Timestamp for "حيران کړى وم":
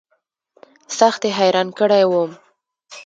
1.39-2.31